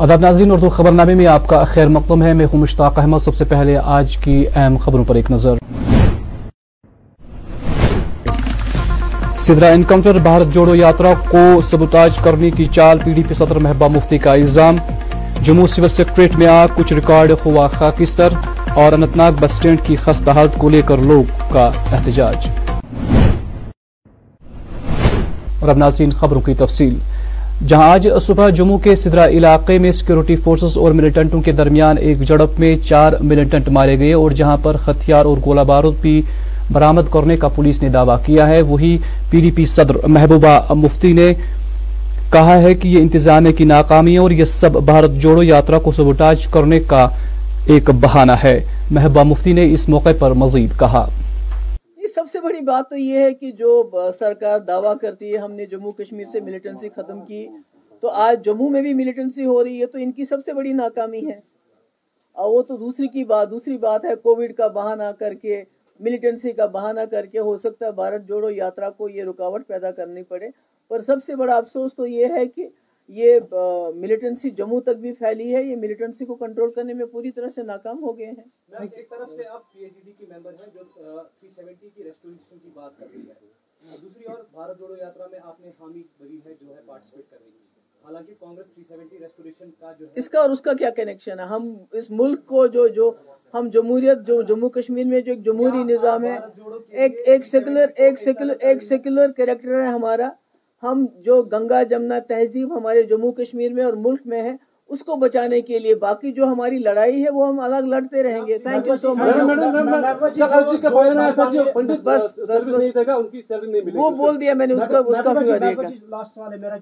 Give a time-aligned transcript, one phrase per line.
[0.00, 3.18] آداب ناظرین، اردو خبر نامے میں آپ کا خیر مقدم ہے۔ میں ہوں مشتاق احمد۔
[3.18, 5.54] سب سے پہلے آج کی اہم خبروں پر ایک نظر۔
[9.38, 13.88] سدرا انکاؤنٹر بھارت جوڑو یاترا کو سبوتاج کرنے کی چال پی ڈی پی صدر محبہ
[13.88, 14.76] مفتی کا الزام۔
[15.42, 18.28] جموں سول سیکٹریٹ میں آ کچھ ریکارڈ ہوا خاکستر
[18.74, 22.48] اور انتناگ بس سٹینڈ کی خستہ حالت کو لے کر لوگ کا احتجاج۔
[25.60, 26.98] اور اب ناظرین خبروں کی تفصیل۔
[27.68, 32.22] جہاں آج صبح جموں کے سدرا علاقے میں سیکیورٹی فورسز اور ملیٹنٹوں کے درمیان ایک
[32.22, 36.22] جڑپ میں چار ملیٹنٹ مارے گئے اور جہاں پر ہتھیار اور گولہ بارود بھی
[36.72, 38.98] برامد کرنے کا پولیس نے دعویٰ کیا ہے۔ وہی
[39.30, 41.32] پی ڈی پی صدر محبوبہ مفتی نے
[42.32, 46.46] کہا ہے کہ یہ انتظامیہ کی ناکامی اور یہ سب بھارت جوڑو یاترا کو سبوٹاج
[46.46, 47.08] کرنے کا
[47.66, 51.08] ایک بہانہ ہے۔ محبوبہ مفتی نے اس موقع پر مزید کہا۔
[52.14, 55.66] سب سے بڑی بات تو یہ ہے کہ جو سرکار دعویٰ کرتی ہے، ہم نے
[55.66, 57.48] جموں کشمیر سے ملٹنسی ختم کی،
[58.00, 60.72] تو آج جموں میں بھی ملیٹنسی ہو رہی ہے، تو ان کی سب سے بڑی
[60.72, 61.40] ناکامی ہے۔
[62.32, 65.64] اور وہ تو دوسری کی بات، دوسری بات ہے کووڈ کا بہانہ کر کے
[66.00, 69.90] ملیٹنسی کا بہانہ کر کے ہو سکتا ہے، بھارت جوڑو، یاترا کو یہ رکاوٹ پیدا
[69.90, 70.48] کرنی پڑے۔
[70.88, 72.68] پر سب سے بڑا افسوس تو یہ ہے کہ
[73.10, 73.38] یہ
[73.96, 77.62] ملٹنسی جموں تک بھی پھیلی ہے یہ ملٹنسی کو کنٹرول کرنے میں پوری طرح سے
[77.64, 78.44] ناکام ہو گئے ہیں۔
[78.80, 80.82] ایک طرف سے آپ پی ایچ ڈی کی ممبر ہیں جو
[81.40, 84.94] 370 کی ریسٹوریشن کی بات کر رہی ہے دوسری اور بھارت جوڑو
[85.30, 87.68] میں آپ نے حامی بری ہے جو ہے کر رہی ہے
[88.02, 91.66] حالانکہ کانگریس 370 ریسٹوریشن کا جو اس کا اور اس کا کیا کنیکشن ہے؟ ہم
[91.92, 93.10] اس ملک کو جو جو
[93.54, 96.38] ہم جمہوریت جو جموں کشمیر میں جو ایک جمہوری نظام ہے
[96.98, 100.28] ایک ایک سیکولر ایک سیکولر ایک سیکولر کریکٹر ہے ہمارا۔
[100.82, 104.54] ہم جو گنگا جمنا تہذیب ہمارے جموں کشمیر میں اور ملک میں ہے
[104.90, 108.46] اس کو بچانے کے لیے باقی جو ہماری لڑائی ہے وہ ہم الگ لڑتے رہیں
[108.46, 109.30] گے۔ تھینک یو سو مچ
[112.04, 112.38] بس
[113.94, 116.78] وہ بول دیا میں نے اس کا اس کا فکر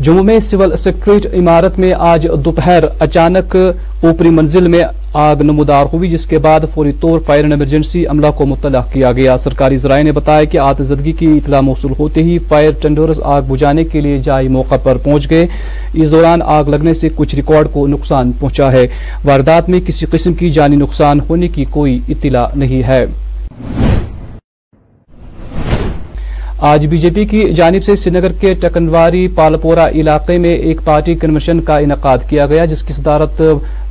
[0.00, 6.10] جموں میں سول سیکٹریٹ عمارت میں آج دوپہر اچانک اوپری منزل میں آگ نمودار ہوئی،
[6.10, 10.02] جس کے بعد فوری طور فائر اینڈ ایمرجنسی عملہ کو مطلع کیا گیا۔ سرکاری ذرائع
[10.02, 14.18] نے بتایا کہ آتزدگی کی اطلاع موصول ہوتے ہی فائر ٹینڈرز آگ بجھانے کے لیے
[14.18, 15.46] جائی موقع پر پہنچ گئے۔
[15.94, 18.86] اس دوران آگ لگنے سے کچھ ریکارڈ کو نقصان پہنچا ہے۔
[19.24, 23.06] واردات میں کسی قسم کی جانی نقصان ہونے کی کوئی اطلاع نہیں ہے۔
[26.62, 30.80] آج بی جے پی کی جانب سے سنگر نگر کے ٹکنواری پالپورا علاقے میں ایک
[30.84, 33.42] پارٹی کنونشن کا انعقاد کیا گیا، جس کی صدارت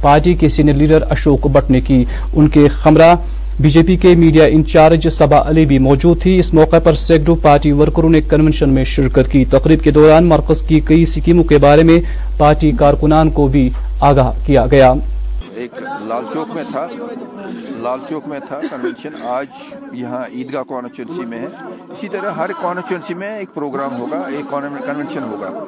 [0.01, 3.13] پارٹی کے سینئر لیڈر اشوک بٹ نے کی۔ ان کے خمرہ
[3.59, 7.35] بی جے پی کے میڈیا انچارج سبا علی بھی موجود تھی۔ اس موقع پر سیکڈو
[7.35, 11.57] پارٹی ورکروں نے کنونشن میں شرکت کی۔ تقریب کے دوران مرکز کی کئی سکیموں کے
[11.57, 11.99] بارے میں
[12.37, 14.93] پارٹی کارکنان کو بھی آگاہ کیا گیا۔
[15.61, 16.87] ایک لال چوک میں تھا۔
[17.77, 19.47] لال چوک میں تھا کنونشن۔ آج
[19.91, 21.47] یہاں عیدگاہ کانسٹیچوئنسی میں ہے۔
[21.89, 24.49] اسی طرح ہر کانسٹیچوئنسی میں ایک پروگرام ہوگا، ایک
[24.85, 25.63] کنونشن ہوگا۔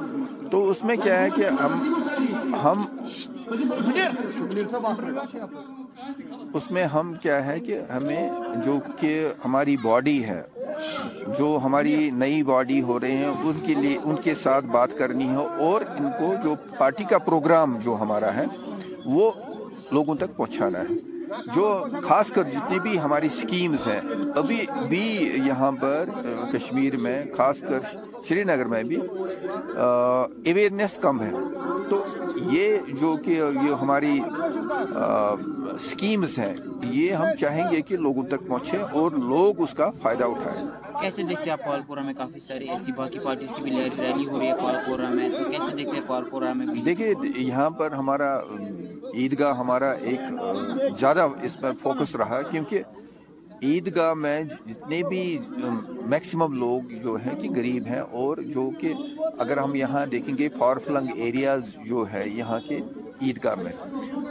[0.52, 1.94] تو اس میں کیا ہے کہ ہم
[2.64, 2.86] ہم
[6.54, 8.30] اس میں ہم کیا ہے کہ ہمیں
[8.66, 10.42] جو کہ ہماری باڈی ہے،
[11.40, 15.30] جو ہماری نئی باڈی ہو رہے ہیں، ان کے لیے ان کے ساتھ بات کرنی
[15.30, 18.46] ہے اور ان کو جو پارٹی کا پروگرام جو ہمارا ہے،
[19.06, 19.32] وہ
[19.92, 21.14] لوگوں تک پہنچانا ہے۔
[21.56, 24.02] جو خاص کر جتنی بھی ہماری سکیمز ہیں،
[24.36, 26.06] ابھی بھی یہاں پر
[26.52, 27.80] کشمیر میں، خاص کر
[28.24, 28.98] شری نگر میں بھی
[29.76, 31.32] اویئرنیس کم ہے۔
[31.90, 34.20] تو یہ جو کہ یہ ہماری
[35.80, 40.26] سکیمز ہیں۔ یہ ہم چاہیں گے کہ لوگوں تک پہنچے اور لوگ اس کا فائدہ
[40.26, 40.64] اٹھائیں۔
[41.02, 44.48] کیسے دیکھتے ہیں پالپورہ میں کافی ساری ایسی باقی پارٹیز کی بھی ریلی ہو رہی
[44.48, 48.38] ہے پالپورہ میں؟ تو کیسے دیکھتے ہیں پالپورہ میں دیکھیے یہاں پر ہمارا
[49.14, 50.20] عیدگاہ ہمارا ایک
[51.00, 52.84] زیادہ اس پر فوکس رہا کیونکہ
[53.62, 55.40] عیدگاہ میں جتنے بھی
[56.06, 58.94] میکسیمم لوگ جو ہیں کہ غریب ہیں اور جو کہ
[59.38, 62.80] اگر ہم یہاں دیکھیں گے فار فلنگ ایریاز جو ہے یہاں کے
[63.28, 63.72] عیدگاہ میں۔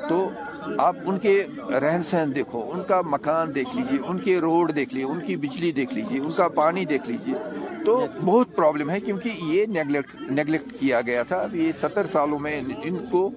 [0.08, 0.28] تو
[0.78, 1.46] آپ ان کے
[1.80, 5.36] رہن سہن دیکھو، ان کا مکان دیکھ لیجیے ان کے روڈ دیکھ لیجیے ان کی
[5.36, 7.34] بجلی دیکھ لیجیے ان کا پانی دیکھ لیجیے
[7.86, 12.38] تو بہت پرابلم ہے کیونکہ یہ نیگلیکٹ نیگلیکٹ کیا گیا تھا۔ اب یہ ستر سالوں
[12.38, 13.30] میں ان کو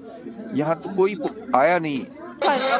[0.54, 1.16] یہاں تو کوئی
[1.54, 2.15] آیا نہیں۔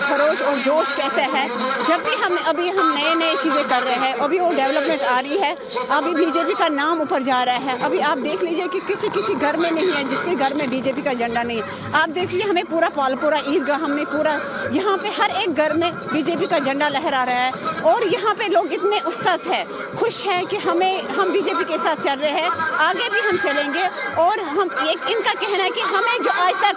[0.02, 1.48] خروش اور جوش کیسا ہے؟
[1.88, 5.22] جب بھی ہم، ابھی ہم نئے نئے چیزیں کر رہے ہیں، ابھی وہ ڈیولپمنٹ آ
[5.22, 5.56] رہی ہے،
[5.90, 8.80] ابھی بی جے پی کا نام اوپر جا رہا ہے، ابھی آپ دیکھ لیجیے کہ
[8.88, 11.44] کسی کسی گھر میں نہیں ہے، جس کے گھر میں بی جے پی کا جھنڈا
[11.44, 14.38] نہیں ہے۔ آپ دیکھ لیجیے، ہمیں پورا پال، پورا عید گاہ ہم نے پورا
[14.72, 17.52] یہاں پہ ہر ایک گھر میں بی جے پی کا جھنڈا لہرا رہا ہے۔
[17.82, 19.64] اور یہاں پہ لوگ اتنے اسط ہے
[20.00, 23.20] خوش ہیں کہ ہمیں، ہم بی جے پی کے ساتھ چل رہے ہیں، آگے بھی
[23.30, 23.84] ہم چلیں گے۔
[24.16, 26.76] اور ہم ایک ان کا کہنا ہے کہ ہمیں جو آج تک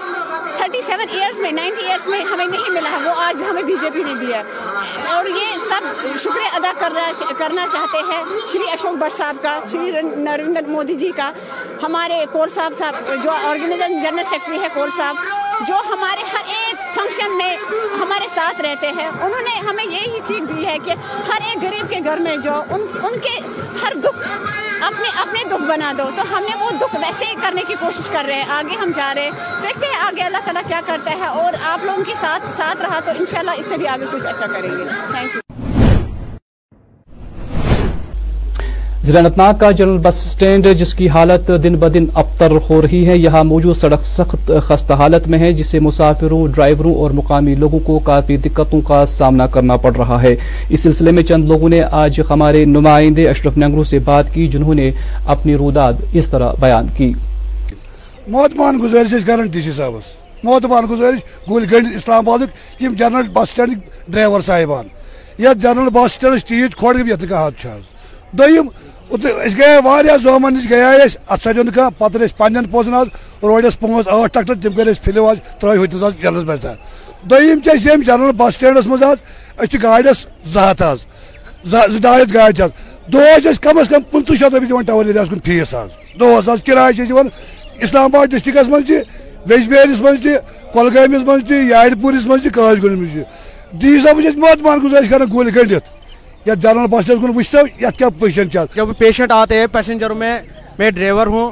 [0.56, 3.74] تھرٹی سیون ایئرس میں نائنٹی ایئرس میں ہمیں نہیں ملا ہے، وہ آج ہمیں بی
[3.80, 4.42] جے پی نے دیا۔
[5.14, 8.22] اور یہ سب شکریہ ادا کرنا کرنا چاہتے ہیں
[8.52, 11.30] شری اشوک بٹ صاحب کا، شری نریندر مودی جی کا،
[11.82, 15.16] ہمارے کور صاحب صاحب جو آرگنائزیشن جنرل سیکرٹری ہے کور صاحب
[15.66, 17.56] جو ہمارے ہر ایک فنکشن میں
[18.00, 20.94] ہمارے ساتھ رہتے ہیں، انہوں نے ہمیں یہی سیکھ دی ہے کہ
[21.28, 23.38] ہر ایک غریب کے گھر میں جو ان ان کے
[23.82, 24.18] ہر دکھ
[24.82, 28.08] اپنے اپنے دکھ بنا دو۔ تو ہم نے وہ دکھ ویسے ہی کرنے کی کوشش
[28.08, 29.30] کر رہے ہیں۔ آگے ہم جا رہے ہیں۔
[29.62, 33.00] دیکھتے ہیں آگے اللہ تعالیٰ کیا کرتا ہے اور آپ لوگوں کے ساتھ ساتھ رہا
[33.00, 35.47] تو انشاءاللہ اس سے بھی آگے کچھ اچھا کریں گے۔ تھینک یو
[39.08, 43.16] ضلع انتناگ کا جنرل بس اسٹینڈ جس کی حالت دن بدن ابتر ہو رہی ہے،
[43.16, 47.98] یہاں موجود سڑک سخت خستہ حالت میں ہے، جسے مسافروں، ڈرائیوروں اور مقامی لوگوں کو
[48.04, 50.34] کافی دقتوں کا سامنا کرنا پڑ رہا ہے۔
[50.68, 54.74] اس سلسلے میں چند لوگوں نے آج ہمارے نمائندے اشرف نگرو سے بات کی، جنہوں
[54.74, 54.90] نے
[55.26, 57.12] اپنی روداد اس طرح بیان کی۔
[58.26, 61.20] محتمان گزارش کران ڈی سی صاحبس محتمان گزارش
[61.50, 63.78] گول گنڈ اسلام آباد جنرل بس سٹینڈ
[64.08, 64.86] ڈرائیور صاحبان۔
[65.38, 67.96] یتھ جنرل بس سٹینڈ تیٖژ کھۄڑ یتھ نہٕ کانٛہہ حد چھُ
[68.32, 68.68] دوٚیِم
[69.10, 72.66] أسۍ گٔیے واریاہ زامن نِش گٔیے أسۍ اچھا اَتھ سَجو نہٕ کانٛہہ پَتہٕ ٲسۍ پنٛنٮ۪ن
[72.70, 73.08] پونٛسَن حظ
[73.42, 78.06] روڈَس پانٛژھ ٲٹھ ٹرٛیکٹر تِم کٔرۍ اَسہِ فِلِو حظ ترٛٲے ہُتِس حظ جنرلس منٛز حظ
[78.06, 79.22] جنرل بس سٹینڈَس منٛز حظ
[79.58, 81.04] أسۍ چھِ گاڑٮ۪س زٕ ہَتھ حظ
[81.70, 82.70] زٕ ڈاے ہَتھ گاڑِ چھِ حظ
[83.12, 85.90] دۄہَس چھِ أسۍ کَم اَز کَم پٕنٛژٕ شیٚتھ رۄپیہِ دِوان ٹاوَر ایریاہَس کُن فیٖس حظ
[86.20, 87.28] دۄہَس حظ کِراے چھِ أسۍ دِوان
[87.82, 89.02] اسلام آباد ڈِسٹرکَس منٛز تہِ جی،
[89.46, 90.36] ویجبیٲرِس منٛز تہِ جی،
[90.72, 94.38] کۄلگٲمِس منٛز تہِ جی، یارِ پوٗرِس منٛز تہِ کٲج منٛز تہِ ڈی صٲبَس چھِ أسۍ
[94.38, 95.97] محتمان گُزٲرِش کران گُلۍ
[96.46, 100.38] یتھ جنرل بس سٹینڈ کُن وٕچھتو یتھ کیٛاہ پوزیشن جب پیشنٹ آتے ہیں پیسنجروں میں
[100.78, 101.50] میں ڈرائیور ہوں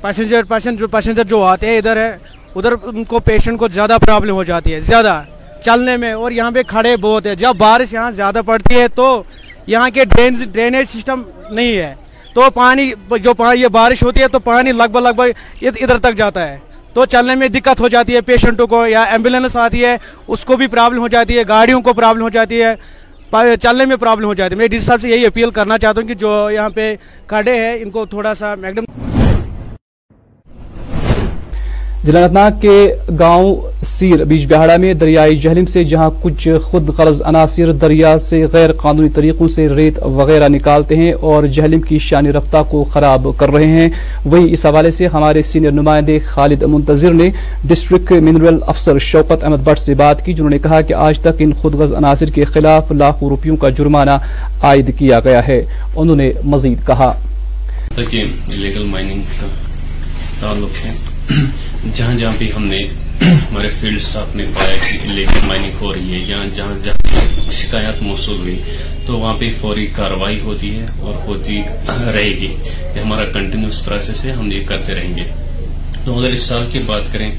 [0.00, 2.16] پیسنجر پیسنجر پیسنجر جو آتے ہیں، ادھر ہے،
[2.54, 5.22] ادھر ان کو پیشنٹ کو زیادہ پرابلم ہو جاتی ہے، زیادہ
[5.64, 9.22] چلنے میں، اور یہاں پہ کھڑے بہت ہے جب بارش یہاں زیادہ پڑتی ہے تو
[9.66, 11.94] یہاں کے ڈرین ڈرینیج سسٹم نہیں ہے۔
[12.34, 12.90] تو پانی،
[13.22, 16.58] جو یہ بارش ہوتی ہے تو پانی لگ بھگ لگ بھگ ادھر تک جاتا ہے۔
[16.94, 19.96] تو چلنے میں دقت ہو جاتی ہے پیشنٹوں کو یا ایمبولینس آتی ہے،
[20.28, 22.74] اس کو بھی پرابلم ہو جاتی ہے، گاڑیوں کو پرابلم ہو جاتی ہے۔
[23.60, 26.08] چلنے میں پرابلم ہو جاتی ہے میں ڈی صاحب سے یہی اپیل کرنا چاہتا ہوں
[26.08, 26.94] کہ جو یہاں پہ
[27.26, 28.84] کھڑے ہیں، ان کو تھوڑا سا میگڈم
[32.06, 37.22] ضلع انتناگ کے گاؤں سیر بیج بہاڑا میں دریائی جہلم سے جہاں کچھ خود غرض
[37.24, 42.32] عناصر دریا سے غیر قانونی طریقوں سے ریت وغیرہ نکالتے ہیں اور جہلم کی شانی
[42.32, 43.88] رفتہ کو خراب کر رہے ہیں۔
[44.24, 47.30] وہی اس حوالے سے ہمارے سینئر نمائندے خالد منتظر نے
[47.64, 51.34] ڈسٹرکٹ منرل افسر شوکت احمد بٹ سے بات کی، جنہوں نے کہا کہ آج تک
[51.38, 54.18] ان خود غرض عناصر کے خلاف لاکھوں روپیوں کا جرمانہ
[54.62, 55.64] عائد کیا گیا ہے۔
[55.96, 57.12] انہوں نے مزید کہا۔
[60.40, 60.90] تعلق ہے۔
[61.84, 62.78] جہاں جہاں بھی ہم نے
[63.22, 68.02] ہمارے فیلڈ اسٹاف نے پایا کہ انلیگل مائننگ ہو رہی ہے یا جہاں جہاں شکایات
[68.02, 68.58] موصول ہوئی،
[69.06, 72.52] تو وہاں پہ فوری کاروائی ہوتی ہے اور ہوتی رہے گی
[72.94, 75.24] یہ ہمارا کنٹینیوس پروسیس ہے، ہم یہ کرتے رہیں گے۔
[76.04, 77.30] تو اگر اس سال کی بات کریں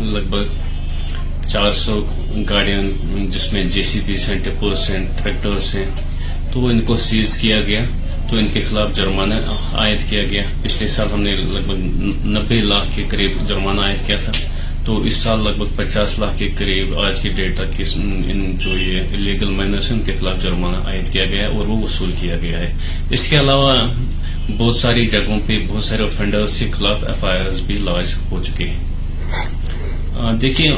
[0.00, 2.00] لگ بھگ چار سو
[2.50, 2.82] گاڑیاں
[3.32, 5.84] جس میں جے سی بیس ہیں ٹپوز ہیں ٹریکٹرس ہیں،
[6.52, 7.84] تو ان کو سیز کیا گیا۔
[8.34, 9.34] تو ان کے خلاف جرمانہ
[9.72, 14.06] عائد کیا گیا۔ پچھلے سال ہم نے لگ بھگ نبے لاکھ کے قریب جرمانہ عائد
[14.06, 14.32] کیا تھا۔
[14.84, 18.70] تو اس سال لگ بھگ پچاس لاکھ کے قریب آج کی ڈیٹ تک ان جو
[18.70, 22.10] یہ لیگل مائنرس ہیں، ان کے خلاف جرمانہ عائد کیا گیا ہے اور وہ وصول
[22.20, 22.72] کیا گیا ہے۔
[23.10, 23.76] اس کے علاوہ
[24.58, 28.42] بہت ساری جگہوں پہ بہت سارے افینڈرس کے خلاف ایف آئی آر بھی لاج ہو
[28.44, 30.70] چکے ہیں۔ دیکھیے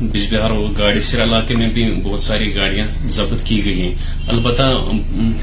[0.00, 3.94] بج بہار گاڑی، سر علاقے میں بھی بہت ساری گاڑیاں ضبط کی گئی ہیں۔
[4.28, 4.70] البتہ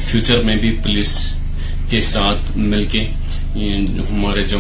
[0.07, 1.17] فیوچر میں بھی پولیس
[1.89, 3.07] کے ساتھ مل کے
[4.11, 4.59] ہمارے جو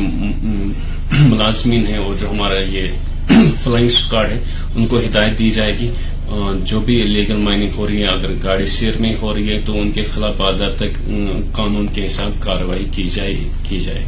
[1.11, 2.87] ملازمین ہیں اور جو ہمارا یہ
[3.63, 4.39] فلائنگ اسکواڈ ہے،
[4.75, 5.89] ان کو ہدایت دی جائے گی۔
[6.65, 9.79] جو بھی لیگل مائننگ ہو رہی ہے، اگر گاڑی سیر میں ہو رہی ہے، تو
[9.79, 10.85] ان کے خلاف باضابطہ
[11.51, 13.35] قانون کے حساب کاروائی کی جائے
[13.69, 14.05] کی جائے۔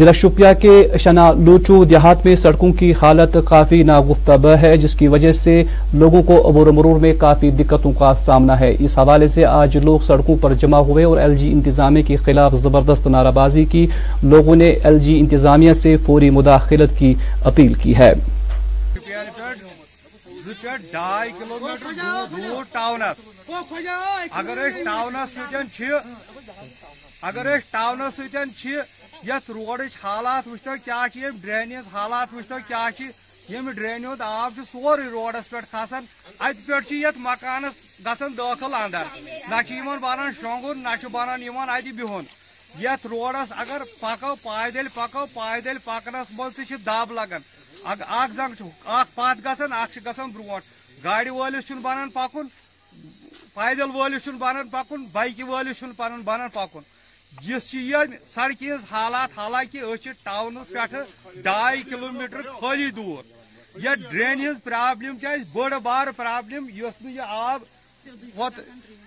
[0.00, 5.08] ضلع شپیہ کے شنا لوچو دیہات میں سڑکوں کی حالت کافی ناگفتہ ہے، جس کی
[5.08, 5.62] وجہ سے
[5.94, 9.98] لوگوں کو عبور مرور میں کافی دقتوں کا سامنا ہے۔ اس حوالے سے آج لوگ
[10.06, 13.86] سڑکوں پر جمع ہوئے اور ایل جی انتظامیہ کے خلاف زبردست نعرہ بازی کی۔
[14.22, 17.14] لوگوں نے ایل جی انتظامیہ سے فوری مداخلت کی
[17.44, 18.12] اپیل کی ہے۔
[29.24, 32.88] یت روڈچ حالات وچتو کیا یم حالات وچتو کیا
[33.48, 36.04] یم ڈرینی ہند آب سوری روڈس پہ کھسان
[36.38, 39.04] ات پہ یت مکانس گھن داخل اندر۔
[39.48, 42.24] نہ بنان شونگر نہ بنان ات بہن۔
[42.80, 47.42] یت روڈس اگر پکو پائدل پکو پائدل پکنس مز دب لگان۔
[47.84, 49.98] اخ زنگ اخ پت گھان اخ
[50.32, 50.58] برو
[51.04, 52.48] گاڑی ولس بنان پکن
[53.54, 55.82] پائدل ولس بنان پکن بائکہ ولس
[56.24, 56.82] بنان پکن۔
[57.32, 57.58] یہ
[58.34, 61.02] سڑکی ہز حالات حالانکہ اچھے ٹاؤن پہ
[61.42, 63.22] ڈائی کلومیٹر خالی دور۔
[63.74, 65.16] یہ ڈرین ہز پرابلم
[65.52, 67.62] بڑ بار پرابلم اس آب
[68.36, 68.58] وت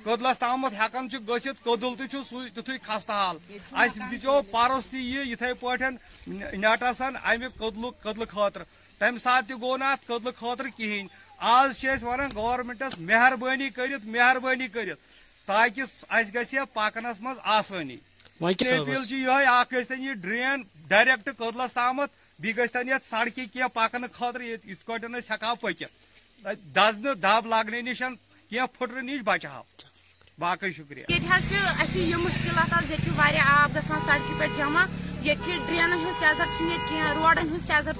[0.06, 2.08] کدلس تام ہکان گھت کدل تھی
[2.56, 3.38] تیتھے خستہ حال۔
[3.74, 5.82] اس دچو پرس تہ یہ اتھے پاٹ
[6.28, 8.64] نیٹس امی کدل کدل خاطر
[9.02, 11.08] تمہ سات تہ گو نا ات خاطر کہین
[11.40, 15.00] آج ونان گورمنٹس مہربانی کرت مہربانی کرت
[15.48, 17.98] تاکہ اس گھے پکنس مز آسانی
[18.42, 22.10] اپیل یہ ڈرین ڈائریکٹ کدلس تامت
[22.40, 22.76] بیس
[23.10, 24.90] سڑکی کی پکن خاطر یت
[25.32, 28.02] ہکا پکت دزن دب لگنے نش
[28.52, 29.62] کی پھٹر نش بچہ
[30.38, 31.06] باقی شکریہ
[31.96, 34.86] یہ مشکلات آب گھان سڑکہ پہ جمع
[35.24, 36.46] یہ ڈرینن ڈرٛینَن سیزر
[36.88, 37.94] کی روڈن کینٛہہ سیزر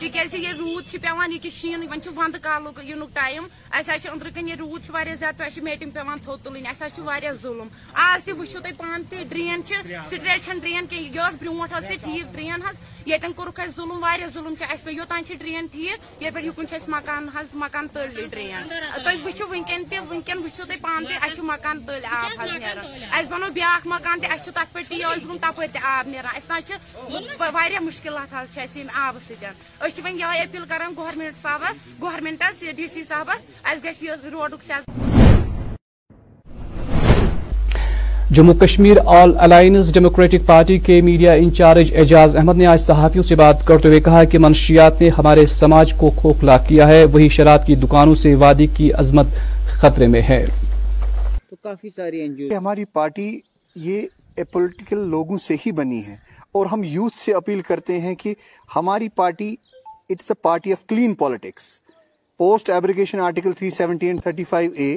[0.00, 3.14] کی تیز یہ رود ییٚلہِ روٗد شین پیٚوان ود کال وۄنۍ ٹائم وَندٕ کالُک یِنُک
[3.14, 6.18] ٹایم، اَسہِ حظ چھِ أنٛدرٕ کَنۍ یہِ روٗد چھُ واریاہ زیادٕ، تۄہہِ تھی میٹِنٛگ تھی
[6.22, 6.86] تھوٚد تُلٕنۍ، اَسہِ
[10.10, 13.74] سٹریٹ ڈرین ڈرٛین کینٛہہ، یہِ ٲس برٛونٛٹھ حظ یتن کورک ڈرٛین ظلم ییٚتٮ۪ن کوٚرُکھ اَسہِ
[13.76, 14.64] ظُلم، واریاہ ظُلم چھُ
[16.74, 21.16] اَسہِ مکان حس مکان تل ڈرین۔ تھی وچو وٕنکٮ۪ن تہِ، وٕنکٮ۪ن وچو تھی پان تھی
[21.22, 23.48] اَسہِ مکان تل آب حظ نیران۔ اَسہِ بَنو
[23.86, 26.64] مکان تہِ، اَسہِ تک پہ ٹی ٲسۍ گوٚمُت تَپٲرۍ آب نیران۔ نیران اَسہِ نہ حظ
[26.66, 30.92] چھِ واریاہ مُشکِلات حظ چھِ اَسہِ ییٚمہِ آبہٕ سۭتۍ أسۍ چھِ وۄنۍ یِہوٚے أپیٖل کَران
[30.96, 34.82] گورمٮ۪نٛٹ صاحبَس گورمٮ۪نٛٹَس ڈی سی صاحبَس اَسہِ گژھِ یہِ روڈُک سیٚز
[38.36, 43.34] Jammu Kashmir all alliance democratic party کے میڈیا انچارج اعجاز احمد نے آج صحافیوں سے
[43.34, 47.66] بات کرتے ہوئے کہا کہ منشیات نے ہمارے سماج کو کھوکھلا کیا ہے وہی شراب
[47.66, 49.26] کی دکانوں سے وادی کی عظمت
[49.80, 50.44] خطرے میں ہے۔
[51.50, 53.28] تو کافی ساری ہماری پارٹی
[53.76, 54.06] یہ
[54.44, 56.14] پولیٹیکل لوگوں سے ہی بنی ہے
[56.52, 58.34] اور ہم یوتھ سے اپیل کرتے ہیں کہ
[58.76, 59.54] ہماری party,
[60.10, 61.82] it's a party of clean politics.
[62.38, 64.96] Post abrogation article 370 and 35 A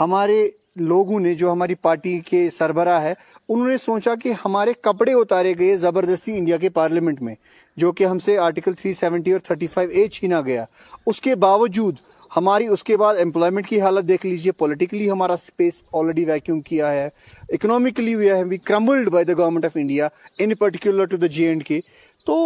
[0.00, 3.12] ہمارے لوگوں نے جو ہماری پارٹی کے سربراہ ہے
[3.48, 7.34] انہوں نے سوچا کہ ہمارے کپڑے اتارے گئے زبردستی انڈیا کے پارلیمنٹ میں،
[7.76, 10.64] جو کہ ہم سے آرٹیکل 370 اور 35 اے چھینا گیا۔
[11.06, 11.96] اس کے باوجود
[12.36, 16.92] ہماری، اس کے بعد امپلائمنٹ کی حالت دیکھ لیجیے پولیٹیکلی ہمارا سپیس آلریڈی ویکیوم کیا
[16.92, 17.08] ہے۔
[17.48, 21.48] اکنامکلی ہوئی ہے بھی crumbled by the government of India in particular to the J
[21.48, 21.80] and K
[22.26, 22.36] تو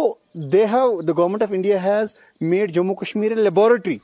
[0.53, 3.97] they have the government of India has made Jammu Kashmir laboratory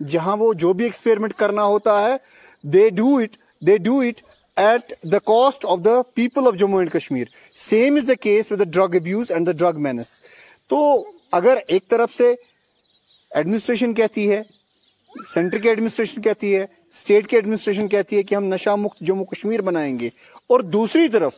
[0.00, 2.16] جہاں وہ جو بھی ایکسپیریمنٹ کرنا ہوتا ہے
[2.62, 4.20] they do it they do it
[4.56, 7.26] at the cost of the people of Jammu and Kashmir
[7.58, 10.20] same is the case with the drug abuse and the drug menace
[10.68, 10.82] تو
[11.32, 12.34] اگر ایک طرف سے
[13.32, 14.42] ایڈمنسٹریشن کہتی ہے
[15.14, 19.24] سینٹر کی ایڈمنسٹریشن کہتی ہے اسٹیٹ کی ایڈمنسٹریشن کہتی ہے کہ ہم نشہ مکت جموں
[19.24, 20.08] کشمیر بنائیں گے،
[20.46, 21.34] اور دوسری طرف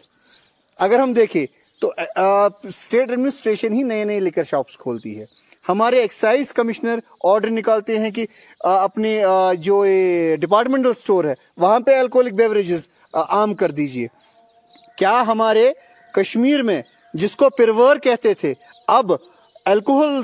[0.78, 1.44] اگر ہم دیکھیں
[1.82, 5.24] تو اسٹیٹ ایڈمنسٹریشن ہی نئے نئے لے کر شاپس کھولتی ہے۔
[5.68, 8.26] ہمارے ایکسائز کمشنر آرڈر نکالتے ہیں کہ
[8.60, 9.22] اپنے
[9.58, 9.84] جو
[10.40, 14.06] ڈپارٹمنٹل سٹور ہے، وہاں پہ الکولک بیوریجز عام کر دیجیے۔
[14.98, 15.72] کیا ہمارے
[16.12, 16.82] کشمیر میں
[17.14, 18.52] جس کو پرور کہتے تھے،
[18.88, 19.12] اب
[19.64, 20.20] الکوہل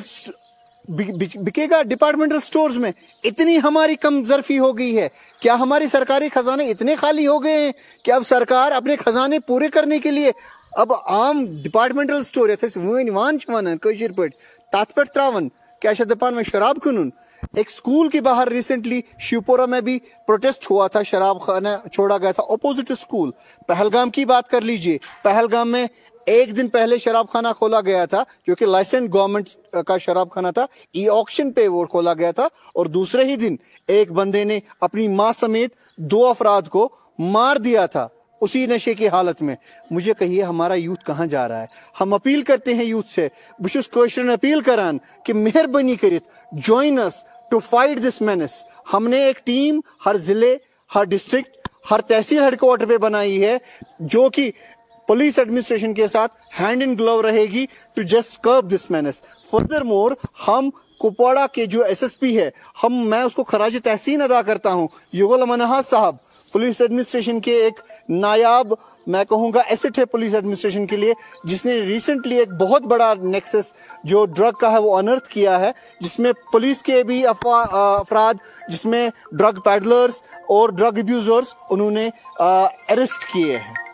[0.88, 2.90] بکے گا ڈپارٹمنٹل سٹورز میں،
[3.24, 5.08] اتنی ہماری کم ظرفی ہو گئی ہے؟
[5.40, 7.72] کیا ہماری سرکاری خزانے اتنے خالی ہو گئے ہیں؟
[8.02, 10.30] کہ اب سرکار اپنے خزانے پورے کرنے کے لیے
[10.76, 14.38] اب عام ڈپارٹمنٹل سٹور یتھ أسۍ وٲنۍ وان چھِ وَنان کٲشِر پٲٹھۍ
[14.72, 15.48] تات پٮ۪ٹھ تراون،
[15.82, 17.08] کیا چھِ دپان میں شراب کنن
[17.56, 22.32] ایک سکول کے باہر ریسنٹلی شیوپورا میں بھی پروٹیسٹ ہوا تھا، شراب خانہ چھوڑا گیا
[22.32, 23.30] تھا اپوزٹ اسکول
[23.68, 25.86] پہلگام کی بات کر لیجیے، پہلگام میں
[26.26, 29.48] ایک دن پہلے شراب خانہ کھولا گیا تھا، جو کہ لائسنس گورنمنٹ
[29.86, 33.56] کا شراب خانہ تھا، ای آکشن پہ وہ کھولا گیا تھا۔ اور دوسرے ہی دن
[33.86, 36.88] ایک بندے نے اپنی ماں سمیت دو افراد کو
[37.18, 38.08] مار دیا تھا۔
[38.42, 39.54] اسی نشے کی حالت میں
[39.90, 41.66] مجھے کہیے ہمارا یوتھ کہاں جا رہا ہے؟
[42.00, 43.26] ہم اپیل کرتے ہیں یوتھ سے
[43.58, 49.44] بہس کوشن اپیل کران کہ مہربانی کرت join us to fight this menace ہم نے ایک
[49.46, 50.54] ٹیم ہر ضلع،
[50.90, 53.56] ہر ڈسٹرکٹ ہر تحصیل ہیڈ کوارٹر پہ بنائی ہے،
[54.12, 54.50] جو کہ
[55.08, 59.22] پولیس ایڈمنسٹریشن کے ساتھ ہینڈ ان گلو رہے گی to just curb this menace
[59.84, 60.12] furthermore
[60.48, 62.48] ہم کپوڑا کے جو ایس ایس پی ہے،
[62.84, 66.16] ہم، میں اس کو خراج تحسین ادا کرتا ہوں، یوگل منہا صاحب،
[66.52, 68.72] پولیس ایڈمنسٹریشن کے ایک نایاب،
[69.06, 71.12] میں کہوں گا ایسٹ ہے پولیس ایڈمنسٹریشن کے لیے،
[71.44, 73.72] جس نے ریسنٹلی ایک بہت بڑا نیکسس
[74.04, 78.34] جو ڈرگ کا ہے، وہ انرتھ کیا ہے، جس میں پولیس کے بھی افراد،
[78.68, 83.91] جس میں ڈرگ پیڈلرز اور ڈرگ ابیوزرز انہوں نے اریسٹ کیے ہیں۔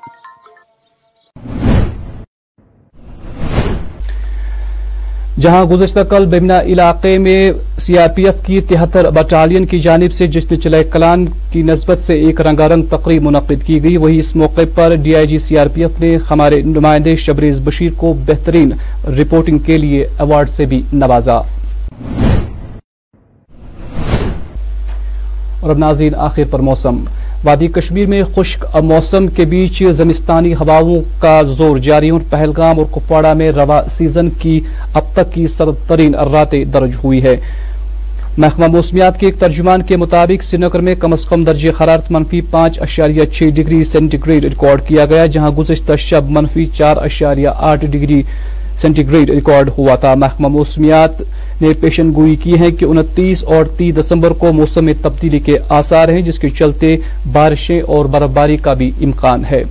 [5.40, 10.12] جہاں گزشتہ کل بمنا علاقے میں سی آر پی ایف کی تہتر بٹالین کی جانب
[10.12, 14.18] سے جشن چلے کلان کی نسبت سے ایک رنگا رنگ تقریب منعقد کی گئی، وہی
[14.18, 17.90] اس موقع پر D I G C R P F نے ہمارے نمائندے شبریز بشیر
[17.96, 18.72] کو بہترین
[19.18, 21.40] رپورٹنگ کے لیے ایوارڈ سے بھی نوازا۔
[25.60, 26.96] اور اب ناظرین، آخر پر موسم۔
[27.44, 32.86] وادی کشمیر میں خشک موسم کے بیچ زمستانی ہواؤں کا زور جاری اور پہلگام اور
[32.94, 34.58] کپواڑہ میں روا سیزن کی
[34.92, 37.36] اب تک کی سرد ترین راتیں درج ہوئی ہے
[38.38, 42.10] محکمہ موسمیات کے ایک ترجمان کے مطابق سری نگر میں کم از کم درجہ حرارت
[42.12, 46.96] منفی پانچ اشاریہ چھ ڈگری سینٹی گریڈ ریکارڈ کیا گیا، جہاں گزشتہ شب منفی چار
[46.96, 48.22] اشاریہ آٹھ ڈگری
[48.78, 51.22] سینٹی گریڈ ریکارڈ ہوا تھا۔ محکمہ موسمیات
[51.62, 55.58] نے پیشن گوئی کی ہے کہ انتیس اور تیس دسمبر کو موسم میں تبدیلی کے
[55.68, 56.96] آثار ہیں، جس کے چلتے
[57.32, 59.64] بارشیں اور برف باری کا بھی امکان ہے۔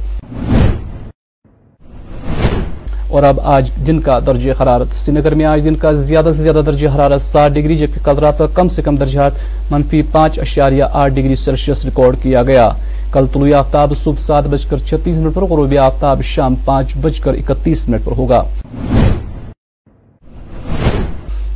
[3.08, 6.44] اور اب آج دن کا درجہ حرارت۔ سری نگر میں آج دن کا زیادہ سے
[6.44, 9.34] زیادہ درجہ حرارت سات ڈگری، جبکہ کل رات کا کم سے کم درجہ حرارت
[9.72, 12.70] منفی پانچ اشاریہ آٹھ ڈگری سیلسیس ریکارڈ کیا گیا۔
[13.12, 17.20] کل طلوع آفتاب صبح سات بج کر چھتیس منٹ پر، غروب آفتاب شام پانچ بج
[17.20, 18.44] کر اکتیس منٹ پر ہوگا۔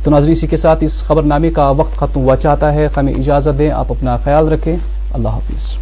[0.04, 3.12] تو ناظرین، اسی کے ساتھ اس خبر نامے کا وقت ختم ہوا چاہتا ہے۔ ہمیں
[3.12, 4.76] اجازت دیں، آپ اپنا خیال رکھیں۔
[5.14, 5.76] اللہ حافظ۔